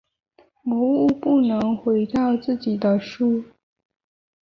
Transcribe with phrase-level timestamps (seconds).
[0.63, 2.07] 魔物不能烧毁
[2.43, 3.43] 自己的书。